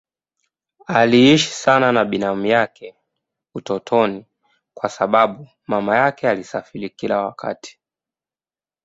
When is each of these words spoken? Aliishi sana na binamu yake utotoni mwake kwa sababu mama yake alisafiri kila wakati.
Aliishi 0.87 1.51
sana 1.51 1.91
na 1.91 2.05
binamu 2.05 2.45
yake 2.45 2.95
utotoni 3.55 4.13
mwake 4.13 4.27
kwa 4.73 4.89
sababu 4.89 5.47
mama 5.67 5.97
yake 5.97 6.29
alisafiri 6.29 6.89
kila 6.89 7.21
wakati. 7.21 7.79